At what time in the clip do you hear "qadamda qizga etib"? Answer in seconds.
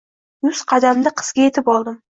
0.73-1.73